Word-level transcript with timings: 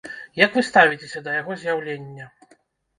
Як 0.43 0.51
вы 0.59 0.63
ставіцеся 0.69 1.23
да 1.29 1.37
яго 1.41 1.61
з'яўлення? 1.67 2.25